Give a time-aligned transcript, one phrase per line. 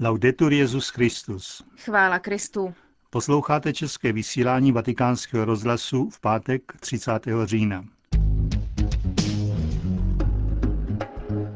[0.00, 1.62] Laudetur Jezus Christus.
[1.76, 2.74] Chvála Kristu.
[3.10, 7.12] Posloucháte české vysílání Vatikánského rozhlasu v pátek 30.
[7.44, 7.84] října.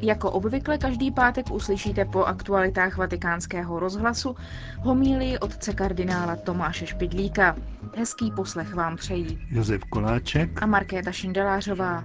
[0.00, 4.36] Jako obvykle každý pátek uslyšíte po aktualitách vatikánského rozhlasu
[4.80, 7.56] homílii otce kardinála Tomáše Špidlíka.
[7.96, 12.04] Hezký poslech vám přejí Josef Koláček a Markéta Šindelářová.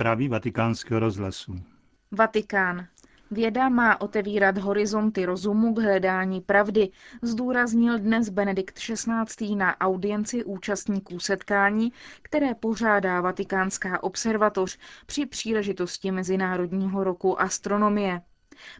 [0.00, 1.60] Zprávy vatikánského rozhlasu.
[2.10, 2.86] Vatikán.
[3.30, 6.88] Věda má otevírat horizonty rozumu k hledání pravdy,
[7.22, 9.54] zdůraznil dnes Benedikt XVI.
[9.56, 18.20] na audienci účastníků setkání, které pořádá Vatikánská observatoř při příležitosti Mezinárodního roku astronomie.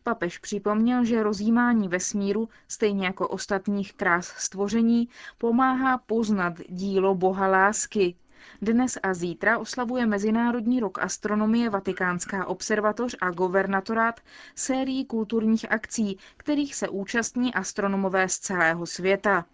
[0.02, 5.08] Papež připomněl, že rozjímání vesmíru, stejně jako ostatních krás stvoření,
[5.38, 8.14] pomáhá poznat dílo Boha lásky,
[8.62, 14.20] dnes a zítra oslavuje Mezinárodní rok astronomie Vatikánská observatoř a governatorát
[14.54, 19.44] sérií kulturních akcí, kterých se účastní astronomové z celého světa.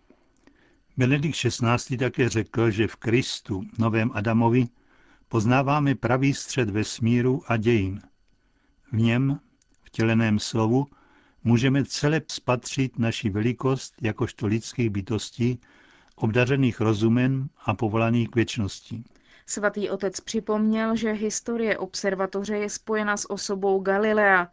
[0.96, 1.96] Benedikt XVI.
[1.96, 4.68] také řekl, že v Kristu, novém Adamovi,
[5.28, 8.00] poznáváme pravý střed vesmíru a dějin.
[8.92, 9.40] V něm,
[9.82, 10.86] vtěleném slovu,
[11.44, 15.60] můžeme celé spatřit naši velikost jakožto lidských bytostí
[16.16, 19.02] obdařených rozumem a povolaných k věčnosti.
[19.46, 24.48] Svatý otec připomněl, že historie observatoře je spojena s osobou Galilea.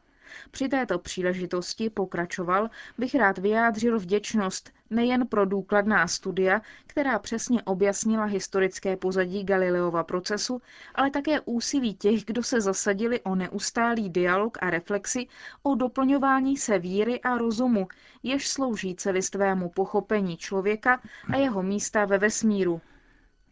[0.52, 8.26] Při této příležitosti, pokračoval, bych rád vyjádřil vděčnost nejen pro důkladná studia, která přesně objasnila
[8.26, 10.62] historické pozadí Galileova procesu,
[10.96, 15.28] ale také úsilí těch, kdo se zasadili o neustálý dialog a reflexi
[15.64, 17.88] o doplňování se víry a rozumu,
[18.24, 21.02] jež slouží celistvému pochopení člověka
[21.34, 22.82] a jeho místa ve vesmíru.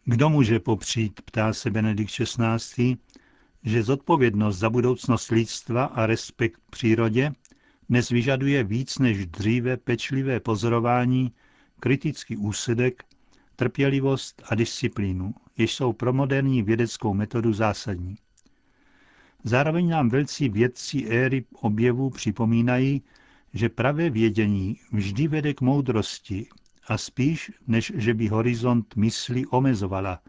[0.04, 2.96] Kdo může popřít, ptá se Benedikt XVI.,
[3.64, 7.32] že zodpovědnost za budoucnost lidstva a respekt k přírodě
[7.88, 11.32] dnes vyžaduje víc než dříve pečlivé pozorování,
[11.80, 13.04] kritický úsudek,
[13.56, 18.16] trpělivost a disciplínu, jež jsou pro moderní vědeckou metodu zásadní.
[19.44, 23.02] Zároveň nám velcí vědci éry objevů připomínají,
[23.54, 26.46] že pravé vědění vždy vede k moudrosti
[26.86, 30.20] a spíš, než že by horizont mysli omezovala,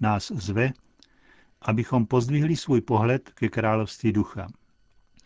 [0.00, 0.72] nás zve,
[1.62, 4.48] abychom pozdvihli svůj pohled ke království ducha.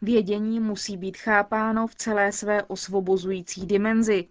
[0.03, 4.29] Vědění musí být chápáno v celé své osvobozující dimenzi.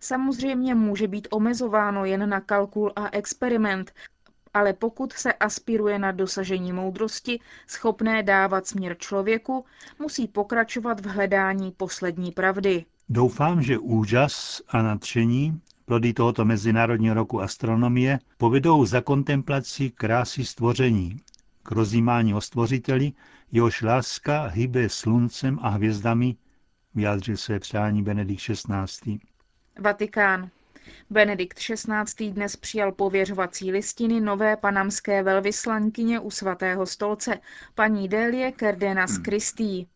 [0.00, 3.92] Samozřejmě může být omezováno jen na kalkul a experiment,
[4.54, 9.64] ale pokud se aspiruje na dosažení moudrosti, schopné dávat směr člověku,
[9.98, 12.84] musí pokračovat v hledání poslední pravdy.
[13.08, 21.20] Doufám, že úžas a nadšení, plody tohoto Mezinárodního roku astronomie, povedou za kontemplací krásy stvoření,
[21.66, 23.12] k rozjímání o stvořiteli,
[23.52, 26.36] jehož láska hybe sluncem a hvězdami,
[26.94, 29.18] vyjádřil své přání Benedikt XVI.
[29.80, 30.50] Vatikán.
[31.10, 32.30] Benedikt XVI.
[32.30, 37.38] dnes přijal pověřovací listiny nové panamské velvyslankyně u svatého stolce,
[37.74, 39.86] paní Delie Cardenas Christi.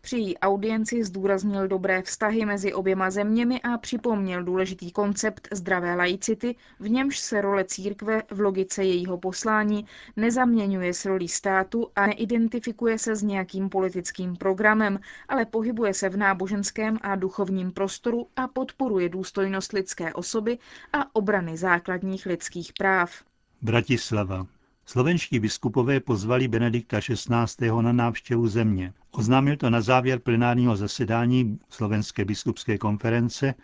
[0.00, 6.54] Při její audienci zdůraznil dobré vztahy mezi oběma zeměmi a připomněl důležitý koncept zdravé laicity,
[6.80, 9.86] v němž se role církve v logice jejího poslání
[10.16, 14.98] nezaměňuje s rolí státu a neidentifikuje se s nějakým politickým programem,
[15.28, 20.58] ale pohybuje se v náboženském a duchovním prostoru a podporuje důstojnost lidské osoby
[20.92, 23.24] a obrany základních lidských práv.
[23.62, 24.46] Bratislava.
[24.88, 27.70] Slovenští biskupové pozvali Benedikta XVI.
[27.80, 28.92] na návštěvu země.
[29.10, 33.54] Oznámil to na závěr plenárního zasedání Slovenské biskupské konference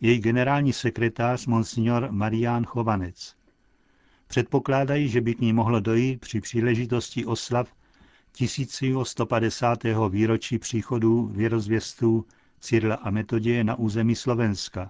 [0.00, 3.36] její generální sekretář Monsignor Marián Chovanec.
[4.26, 7.74] Předpokládají, že by k ní mohlo dojít při příležitosti oslav
[8.32, 9.78] 1150.
[10.08, 12.26] výročí příchodu věrozvěstů
[12.60, 14.88] Cyrila a Metoděje na území Slovenska.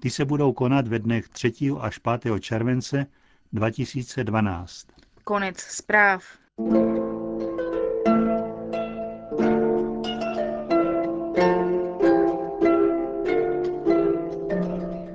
[0.00, 1.52] Ty se budou konat ve dnech 3.
[1.80, 2.40] až 5.
[2.40, 3.06] července
[3.52, 4.86] 2012.
[5.24, 6.22] Konec zpráv.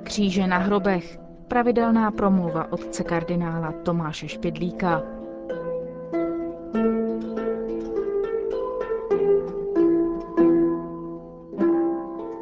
[0.02, 1.18] Kříže na hrobech.
[1.48, 5.02] Pravidelná promluva otce kardinála Tomáše Špidlíka.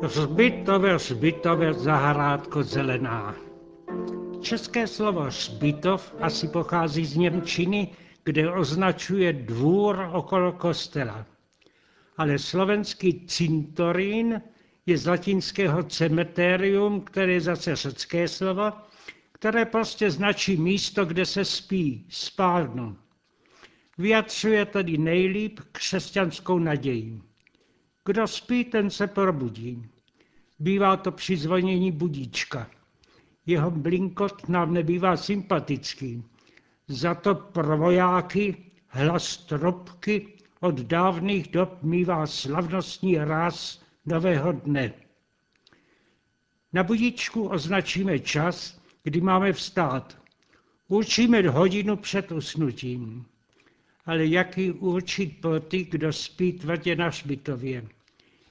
[0.03, 3.46] Zbytové, zbytové, zahrádko zelená.
[4.47, 7.89] České slovo Šbitov asi pochází z Němčiny,
[8.25, 11.27] kde označuje dvůr okolo kostela.
[12.17, 14.43] Ale slovenský cintorín
[14.87, 18.73] je z latinského cemeterium, které je zase řecké slovo,
[19.33, 22.97] které prostě značí místo, kde se spí, spálnu.
[23.99, 27.23] Vyjadřuje tedy nejlíp křesťanskou naději.
[28.05, 29.89] Kdo spí, ten se probudí.
[30.59, 32.76] Bývá to při zvonění budíčka.
[33.47, 36.25] Jeho blinkot nám nebývá sympatický.
[36.89, 38.57] Za to pro vojáky
[38.89, 40.29] hlas trubky
[40.61, 44.93] od dávných dob mývá slavnostní ráz nového dne.
[46.73, 50.19] Na budíčku označíme čas, kdy máme vstát.
[50.89, 53.27] Určíme hodinu před usnutím.
[54.07, 57.89] Ale jaký určit pro ty, kdo spí tvrdě na šbitově?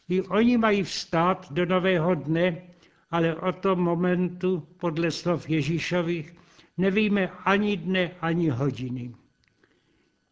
[0.10, 2.62] I oni mají vstát do nového dne,
[3.16, 6.36] ale o tom momentu, podle slov Ježíšových,
[6.78, 9.16] nevíme ani dne, ani hodiny.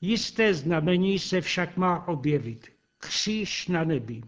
[0.01, 2.67] Jisté znamení se však má objevit.
[2.97, 4.21] Kříž na nebi.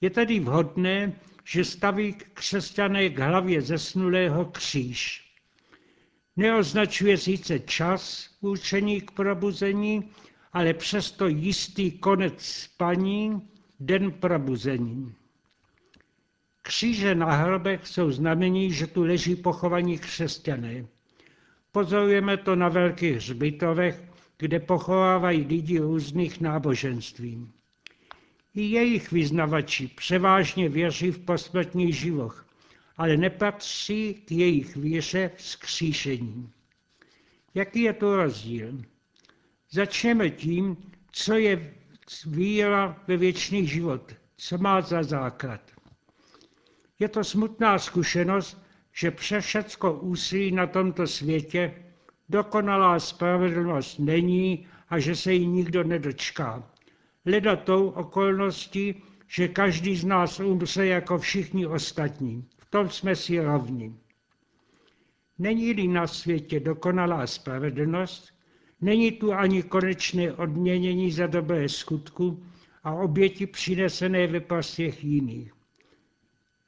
[0.00, 1.12] Je tedy vhodné,
[1.44, 5.26] že staví křesťané k hlavě zesnulého kříž.
[6.36, 10.10] Neoznačuje sice čas určený k probuzení,
[10.52, 13.42] ale přesto jistý konec spaní,
[13.80, 15.14] den probuzení.
[16.66, 20.86] Kříže na hrobech jsou znamení, že tu leží pochovaní křesťané.
[21.72, 24.02] Pozorujeme to na velkých hřbitovech,
[24.38, 27.48] kde pochovávají lidi různých náboženství.
[28.54, 32.32] I jejich vyznavači převážně věří v posmrtný život,
[32.96, 36.50] ale nepatří k jejich víře vzkříšení.
[37.54, 38.82] Jaký je to rozdíl?
[39.70, 40.76] Začneme tím,
[41.12, 41.74] co je
[42.26, 45.75] víra ve věčný život, co má za základ.
[46.98, 48.62] Je to smutná zkušenost,
[48.92, 51.74] že přes všecko úsilí na tomto světě
[52.28, 56.70] dokonalá spravedlnost není a že se jí nikdo nedočká.
[57.26, 62.44] Leda tou okolností, že každý z nás umře jako všichni ostatní.
[62.58, 63.94] V tom jsme si rovni.
[65.38, 68.32] Není-li na světě dokonalá spravedlnost,
[68.80, 72.44] není tu ani konečné odměnění za dobré skutku
[72.84, 75.55] a oběti přinesené ve prospěch jiných.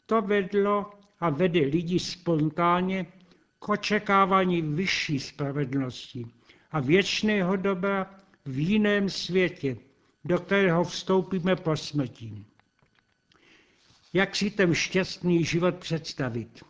[0.09, 0.91] To vedlo
[1.21, 3.07] a vede lidi spontánně
[3.59, 6.27] k očekávání vyšší spravedlnosti
[6.71, 8.15] a věčného dobra
[8.45, 9.77] v jiném světě,
[10.25, 12.33] do kterého vstoupíme po smrti.
[14.13, 16.65] Jak si ten šťastný život představit?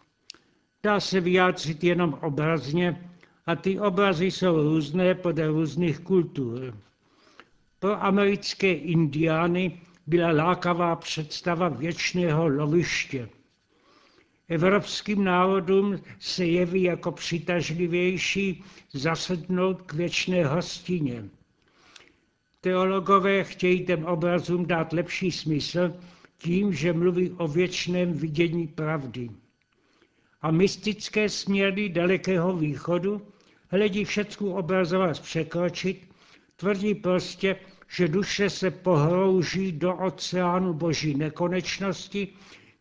[0.83, 3.11] Dá se vyjádřit jenom obrazně
[3.47, 6.79] a ty obrazy jsou různé podle různých kultur.
[7.79, 13.29] Pro americké indiány byla lákavá představa věčného loviště.
[14.49, 21.25] Evropským národům se jeví jako přitažlivější zasednout k věčné hostině.
[22.61, 25.93] Teologové chtějí těm obrazům dát lepší smysl
[26.39, 29.31] tím, že mluví o věčném vidění pravdy.
[30.43, 33.23] A mystické směry dalekého východu
[33.69, 36.09] hledí všecku obrazovat překročit,
[36.57, 37.57] tvrdí prostě,
[37.89, 42.29] že duše se pohrouží do oceánu boží nekonečnosti,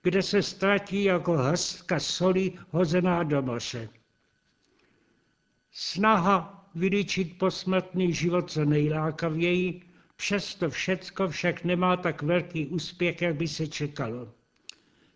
[0.04, 3.90] kde se ztratí jako hrstka soli hozená do moře.
[5.72, 9.82] Snaha vylíčit posmrtný život co nejlákavěji,
[10.16, 14.34] přesto všecko však nemá tak velký úspěch, jak by se čekalo.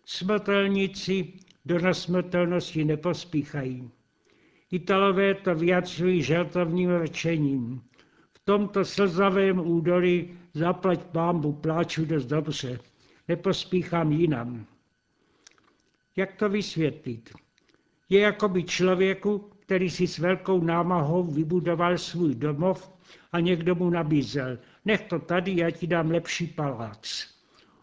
[0.04, 1.32] Smrtelníci
[1.64, 3.90] do nasmrtelnosti nepospíchají.
[4.70, 7.82] Italové to vyjadřují žertovním rčením.
[8.44, 12.78] Tomto slzavém údolí zaplať pámbu pláču dost dobře.
[13.28, 14.66] Nepospíchám jinam.
[16.16, 17.30] Jak to vysvětlit?
[18.08, 22.92] Je jako by člověku, který si s velkou námahou vybudoval svůj domov
[23.32, 27.26] a někdo mu nabízel, nech to tady, já ti dám lepší palác.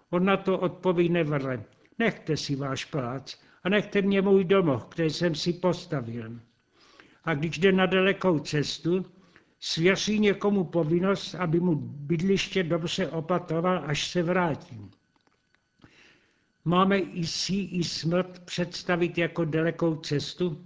[0.10, 1.64] On na to odpoví nevere,
[2.00, 6.40] nechte si váš palác a nechte mě můj domov, který jsem si postavil.
[7.24, 9.06] A když jde na dalekou cestu,
[9.60, 14.92] svěří někomu povinnost, aby mu bydliště dobře opatroval, až se vrátí.
[16.66, 20.66] Máme i si i smrt představit jako dalekou cestu?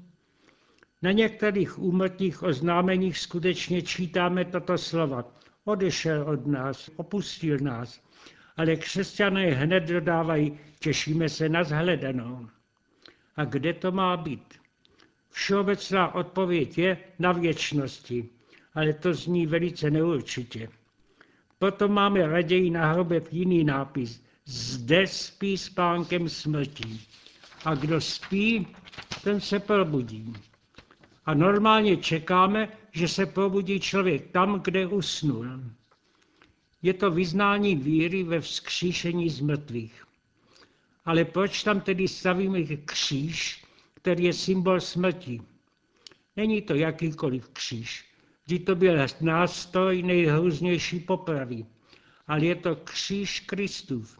[1.01, 5.33] Na některých úmrtních oznámeních skutečně čítáme tato slova.
[5.65, 8.01] Odešel od nás, opustil nás.
[8.57, 12.47] Ale křesťané hned dodávají, těšíme se na zhledanou.
[13.35, 14.53] A kde to má být?
[15.29, 18.29] Všeobecná odpověď je na věčnosti,
[18.75, 20.69] ale to zní velice neurčitě.
[21.59, 24.23] Proto máme raději na hrobech jiný nápis.
[24.45, 26.99] Zde spí spánkem smrti.
[27.65, 28.67] A kdo spí,
[29.23, 30.33] ten se probudí.
[31.25, 35.45] A normálně čekáme, že se probudí člověk tam, kde usnul.
[36.81, 40.03] Je to vyznání víry ve vzkříšení z mrtvých.
[41.05, 45.41] Ale proč tam tedy stavíme kříž, který je symbol smrti?
[46.35, 48.12] Není to jakýkoliv kříž.
[48.45, 51.65] Vždy to byl nástroj nejhrůznější popravy.
[52.27, 54.19] Ale je to kříž Kristův.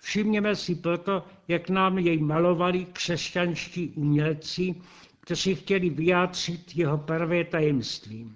[0.00, 4.74] Všimněme si proto, jak nám jej malovali křesťanští umělci,
[5.20, 8.32] kteří chtěli vyjádřit jeho prvé tajemství.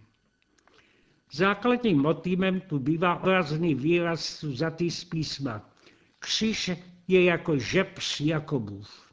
[1.33, 5.71] Základním motivem tu bývá obrazný výraz vzatý z písma.
[6.19, 6.71] Kříž
[7.09, 9.08] je jako žebř Jakobův.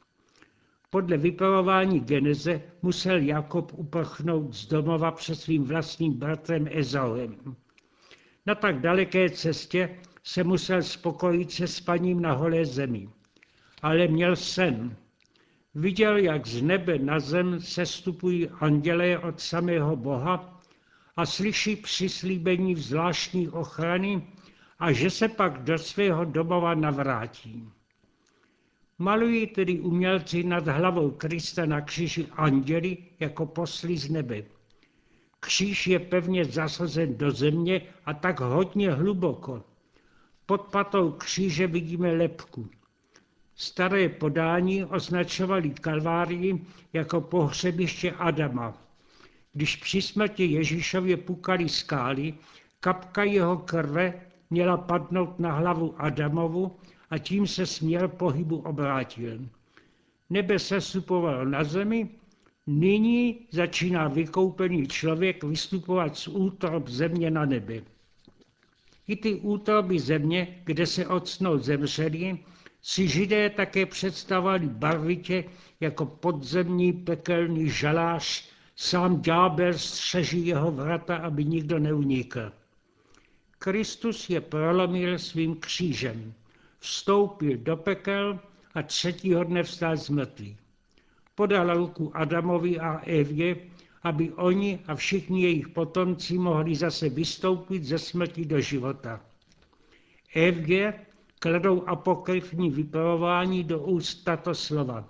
[0.95, 7.55] Podle vypravování Geneze musel Jakob uprchnout z domova před svým vlastním bratrem Ezauem.
[8.45, 13.09] Na tak daleké cestě se musel spokojit se spaním na holé zemi.
[13.81, 14.95] Ale měl sen.
[15.75, 20.61] Viděl, jak z nebe na zem sestupují andělé od samého Boha
[21.15, 24.27] a slyší přislíbení zvláštní ochrany
[24.79, 27.69] a že se pak do svého domova navrátí.
[28.97, 34.43] Malují tedy umělci nad hlavou Krista na kříži anděli jako posly z nebe.
[35.39, 39.63] Kříž je pevně zasazen do země a tak hodně hluboko.
[40.45, 42.69] Pod patou kříže vidíme lepku.
[43.55, 48.77] Staré podání označovali Kalvárii jako pohřebiště Adama.
[49.53, 52.33] Když při smrti Ježíšově pukali skály,
[52.79, 56.75] kapka jeho krve měla padnout na hlavu Adamovu
[57.09, 59.39] a tím se směr pohybu obrátil.
[60.29, 62.09] Nebe se supovalo na zemi,
[62.67, 67.81] nyní začíná vykoupený člověk vystupovat z útrob země na nebe.
[69.07, 72.39] I ty útroby země, kde se odsnou zemřeli,
[72.81, 75.43] si židé také představovali barvitě
[75.79, 82.51] jako podzemní pekelný žalář, sám ďábel střeží jeho vrata, aby nikdo neunikl.
[83.59, 86.33] Kristus je prolomil svým křížem
[86.85, 88.39] vstoupil do pekel
[88.73, 90.57] a třetího dne vstal z mrtvých.
[91.35, 93.55] Podal ruku Adamovi a Evě,
[94.03, 99.21] aby oni a všichni jejich potomci mohli zase vystoupit ze smrti do života.
[100.33, 100.93] Evě
[101.39, 105.09] kladou apokryfní vypravování do úst tato slova.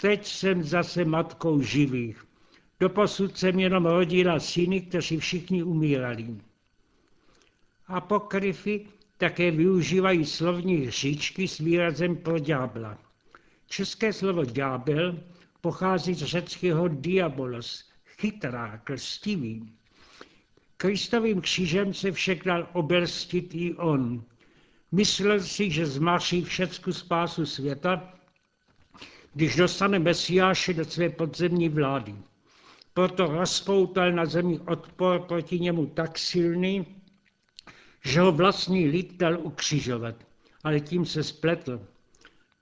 [0.00, 2.24] Teď jsem zase matkou živých.
[2.80, 6.36] Doposud jsem jenom rodila syny, kteří všichni umírali.
[7.86, 8.86] Apokryfy
[9.18, 12.98] také využívají slovní hříčky s výrazem pro ďábla.
[13.66, 15.18] České slovo ďábel
[15.60, 19.72] pochází z řeckého diabolos, chytrák, lstivý.
[20.76, 24.24] Kristovým křížem se však dal oberstit i on.
[24.92, 28.14] Myslel si, že zmaří všecku spásu světa,
[29.34, 32.14] když dostane Mesiáše do své podzemní vlády.
[32.94, 36.86] Proto rozpoutal na zemi odpor proti němu tak silný,
[38.08, 40.14] že ho vlastní lid dal ukřižovat,
[40.64, 41.80] ale tím se spletl.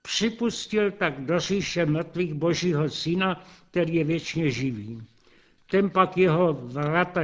[0.01, 5.03] Připustil tak do říše mrtvých božího syna, který je věčně živý.
[5.71, 7.21] Ten pak jeho vrata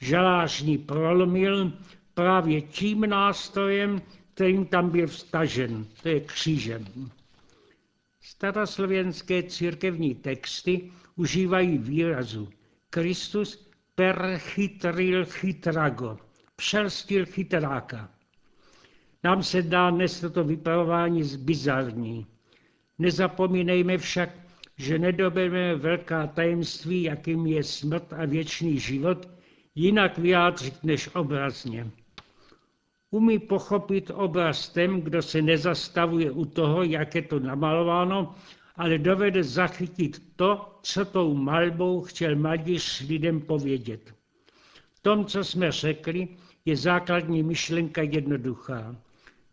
[0.00, 1.72] žalářní prolomil
[2.14, 4.02] právě tím nástrojem,
[4.34, 7.10] kterým tam byl vstažen, to je křížem.
[8.20, 12.48] Staroslovenské církevní texty užívají výrazu
[12.90, 16.18] Kristus perchytril chytrago,
[16.56, 18.10] přelstil chytráka.
[19.24, 22.26] Nám se dá dnes toto vypravování bizarní.
[22.98, 24.30] Nezapomínejme však,
[24.76, 29.28] že nedobeme velká tajemství, jakým je smrt a věčný život,
[29.74, 31.90] jinak vyjádřit než obrazně.
[33.10, 38.34] Umí pochopit obraz ten, kdo se nezastavuje u toho, jak je to namalováno,
[38.76, 44.14] ale dovede zachytit to, co tou malbou chtěl malíř lidem povědět.
[44.94, 46.28] V tom, co jsme řekli,
[46.66, 48.96] je základní myšlenka jednoduchá.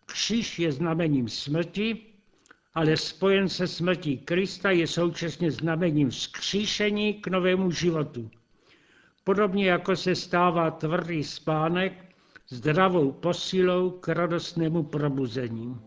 [0.05, 1.97] Kříž je znamením smrti,
[2.73, 8.29] ale spojen se smrtí Krista je současně znamením vzkříšení k novému životu.
[9.23, 11.93] Podobně jako se stává tvrdý spánek
[12.49, 15.77] zdravou posilou k radostnému probuzení.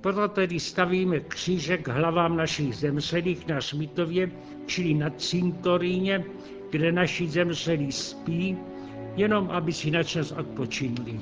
[0.00, 4.30] Proto tedy stavíme křížek hlavám našich zemřelých na Šmitově,
[4.66, 6.24] čili na cintoríně,
[6.70, 8.58] kde naši zemřelí spí
[9.16, 11.20] jenom aby si na čas odpočinuli.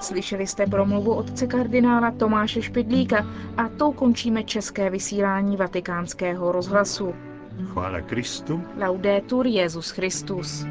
[0.00, 7.14] Slyšeli jste promluvu otce kardinála Tomáše Špidlíka a tou končíme české vysílání vatikánského rozhlasu.
[7.72, 8.62] Chvála Kristu.
[8.80, 10.64] Laudetur Jezus Christus.